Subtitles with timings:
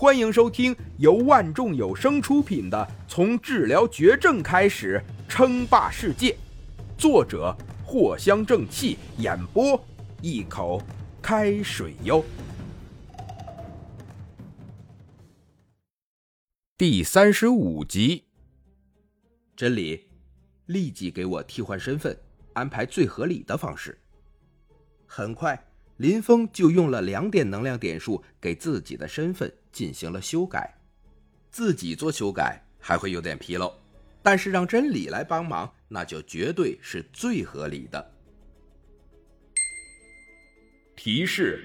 [0.00, 2.78] 欢迎收听由万众有声出品的
[3.12, 6.30] 《从治疗绝症开始称霸世界》，
[6.96, 7.52] 作者
[7.84, 9.84] 藿香正气，演播
[10.22, 10.80] 一口
[11.20, 12.24] 开水哟。
[16.76, 18.22] 第三十五集，
[19.56, 20.06] 真理
[20.66, 22.16] 立即给我替换身份，
[22.52, 24.00] 安排最合理的方式。
[25.06, 25.60] 很快。
[25.98, 30.72] 林峰就用了两点能量点数给自己的身份进行了修改，
[31.50, 33.72] 自己做修改还会有点纰漏，
[34.22, 38.12] 但是让真理来帮忙，那就绝对是最合理的。
[40.94, 41.64] 提示：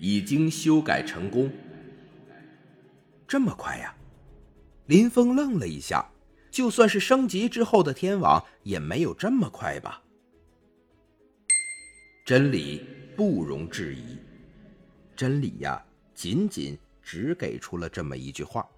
[0.00, 1.52] 已经修改成功。
[3.26, 3.92] 这么快呀？
[4.86, 6.08] 林峰愣了一下，
[6.52, 10.00] 就算是升级之后的天网，也没有这么快吧？
[12.24, 12.80] 真理。
[13.16, 14.18] 不容置疑，
[15.14, 15.80] 真理呀，
[16.14, 18.68] 仅仅只给出了这么一句话。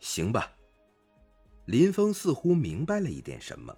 [0.00, 0.50] 行吧，
[1.66, 3.76] 林峰似乎明白了一点什么，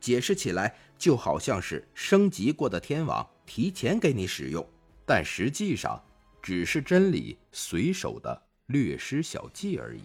[0.00, 4.66] 解释起来就好像是升级过的天网提前给你使用，
[5.04, 6.02] 但实际上
[6.42, 10.02] 只是真理随手的略施小计而已。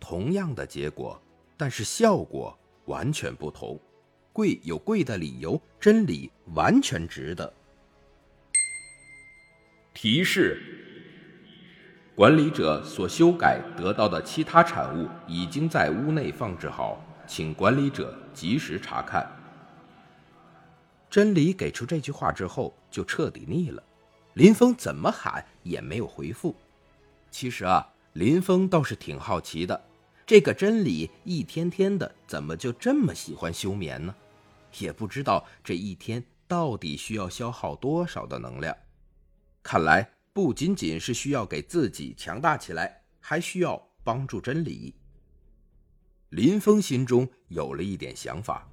[0.00, 1.20] 同样的结果，
[1.56, 3.78] 但是效果完全不同。
[4.38, 7.52] 贵有贵的理由，真理完全值得。
[9.92, 10.62] 提示：
[12.14, 19.28] 管理者所修改得到的其他产物已经在屋内放置好，请管理者及时查看。
[21.10, 23.82] 真理给出这句话之后，就彻底腻了。
[24.34, 26.54] 林峰怎么喊也没有回复。
[27.28, 29.84] 其实啊，林峰倒是挺好奇的，
[30.24, 34.14] 这个真理一天天的怎么就这么喜欢休眠呢？
[34.78, 38.76] 也不知道这一天到底需要消耗多少的能量，
[39.62, 44.94] 看来不仅仅是需要给自己强大起来，还需要帮助真理。
[46.30, 48.70] 林峰心中有了一点想法：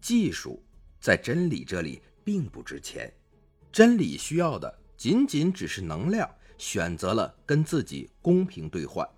[0.00, 0.62] 技术
[1.00, 3.12] 在真理这里并不值钱，
[3.72, 9.08] 真理需要的仅仅只是能量，选择了跟自己公平兑换。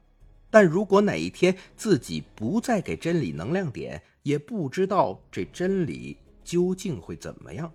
[0.51, 7.73] 但如果哪一天自己不再给真理能量点，也不知道这真理究竟会怎么样。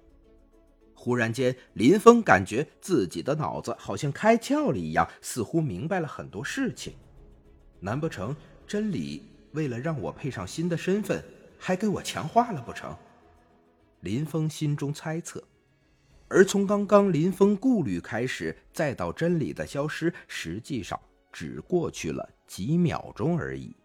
[0.93, 6.93] 忽然间，林峰感觉自己的脑子好像开窍了一样，似乎明白了很多事情。
[7.79, 8.35] 难不成
[8.67, 11.23] 真理为了让我配上新的身份，
[11.57, 12.95] 还给我强化了不成？
[14.01, 15.43] 林峰心中猜测。
[16.27, 20.99] 而从刚刚林峰顾虑开始，再到真理的消失，实际上
[21.31, 22.29] 只过去了。
[22.45, 23.75] 几秒钟而已。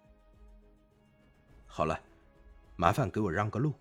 [1.64, 1.98] 好了，
[2.80, 3.74] 麻烦给我让个路。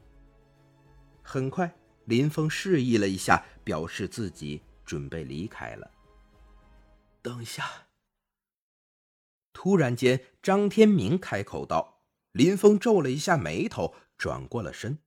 [1.22, 1.72] 很快，
[2.06, 5.92] 林峰示意了一下，表示自己准备离开了。
[7.22, 7.64] 等一下。
[9.54, 12.00] 突然间，张天明开口道
[12.34, 14.98] ：“林峰皱了一下眉头，转过了身。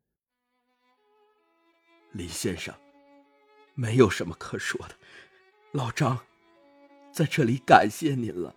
[2.13, 2.73] 林先生，
[3.75, 4.95] 没有什么可说的，
[5.73, 6.27] 老张
[7.13, 8.55] 在这里感谢您了。”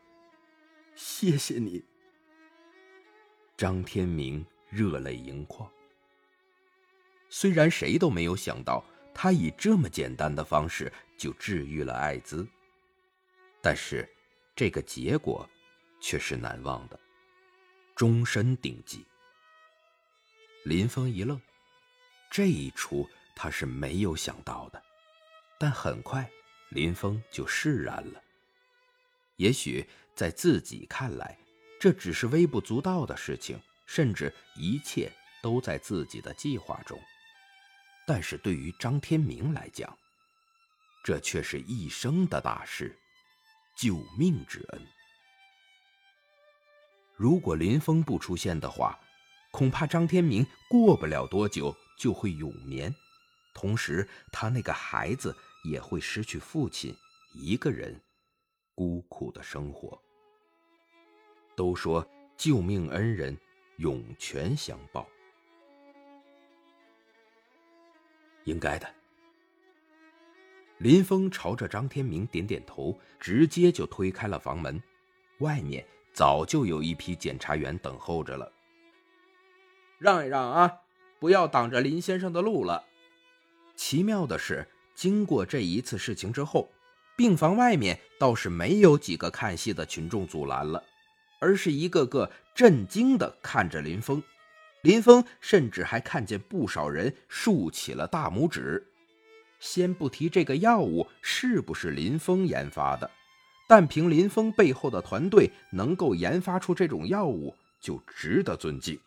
[0.95, 1.83] 谢谢你，
[3.57, 5.69] 张天明热泪盈眶。
[7.29, 12.47] 虽然谁都没有想到他以这么简单的方式就治愈了艾滋，
[13.61, 14.09] 但是
[14.55, 15.47] 这个结果
[15.99, 16.99] 却是难忘的，
[17.95, 19.05] 终身顶级。
[20.63, 21.39] 林峰一愣，
[22.31, 24.81] 这一出他是没有想到的，
[25.59, 26.29] 但很快
[26.69, 28.21] 林峰就释然了。
[29.37, 29.85] 也许
[30.15, 31.37] 在自己看来，
[31.79, 35.11] 这只是微不足道的事情，甚至一切
[35.41, 36.99] 都在自己的计划中。
[38.05, 39.97] 但是对于张天明来讲，
[41.03, 42.97] 这却是一生的大事，
[43.77, 44.81] 救命之恩。
[47.15, 48.99] 如果林峰不出现的话，
[49.51, 52.93] 恐怕张天明过不了多久就会永眠，
[53.53, 56.95] 同时他那个孩子也会失去父亲，
[57.33, 58.01] 一个人。
[58.75, 60.01] 孤苦的生活。
[61.55, 62.03] 都说
[62.35, 63.37] 救命恩人
[63.77, 65.07] 涌泉相报，
[68.43, 68.87] 应该的。
[70.77, 74.81] 林峰朝着张天明点点头，直接就推开了房门。
[75.39, 78.51] 外面早就有一批检察员等候着了。
[79.97, 80.81] 让一让啊，
[81.19, 82.83] 不要挡着林先生的路了。
[83.75, 86.69] 奇妙的是，经过这一次事情之后。
[87.15, 90.83] 病房外面倒是没有几个看戏的群众阻拦了，
[91.39, 94.21] 而是一个个震惊地看着林峰。
[94.81, 98.85] 林峰甚至还看见不少人竖起了大拇指。
[99.59, 103.09] 先不提这个药物是不是林峰研发的，
[103.67, 108.99] 但凭林峰背后的团队能够研发出这种药物，就值得尊敬。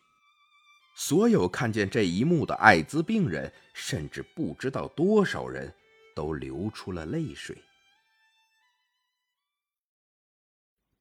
[0.95, 5.71] 所有看见这一幕的艾滋病人，甚至不知道多少人
[6.15, 7.55] 都流出了泪水。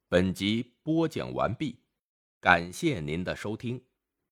[0.06, 1.78] 本集播讲完毕，
[2.40, 3.82] 感谢您的收听。